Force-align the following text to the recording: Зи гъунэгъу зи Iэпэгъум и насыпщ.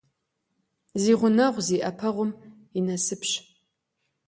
Зи 1.01 1.13
гъунэгъу 1.19 1.63
зи 1.67 1.77
Iэпэгъум 1.81 2.31
и 2.77 2.79
насыпщ. 2.85 3.31